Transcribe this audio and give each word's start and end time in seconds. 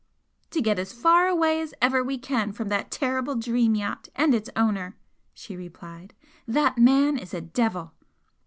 "To 0.49 0.63
get 0.63 0.79
as 0.79 0.93
far 0.93 1.27
away 1.27 1.61
as 1.61 1.75
ever 1.79 2.03
we 2.03 2.17
can 2.17 2.53
from 2.53 2.69
that 2.69 2.89
terrible 2.89 3.35
'Dream' 3.35 3.75
yacht 3.75 4.09
and 4.15 4.33
its 4.33 4.49
owner!" 4.55 4.97
she 5.31 5.55
replied 5.55 6.15
"That 6.47 6.79
man 6.79 7.19
is 7.19 7.35
a 7.35 7.41
devil!" 7.41 7.93